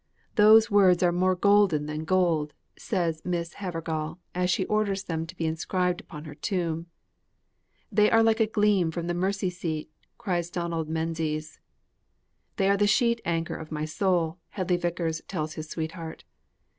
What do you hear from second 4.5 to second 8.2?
orders them to be inscribed upon her tomb. 'They